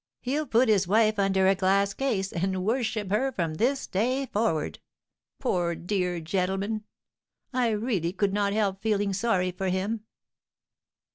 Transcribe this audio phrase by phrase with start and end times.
[0.21, 4.79] he'll put his wife under a glass case, and worship her from this day forward.
[5.39, 6.83] Poor, dear gentleman!
[7.53, 10.03] I really could not help feeling sorry for him.